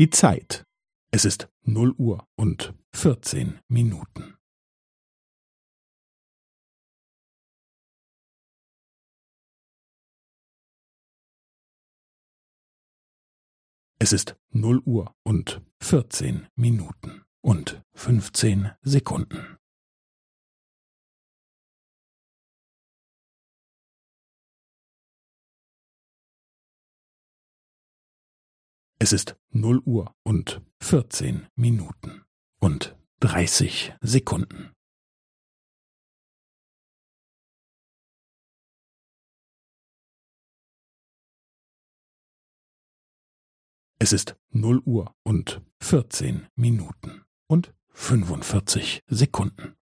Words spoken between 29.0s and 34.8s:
Es ist null Uhr und vierzehn Minuten und dreißig Sekunden.